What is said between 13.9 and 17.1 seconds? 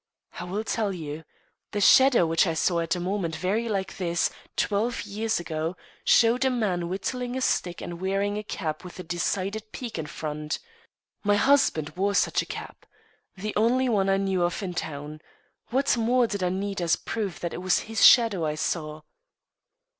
I knew of in town. What more did I need as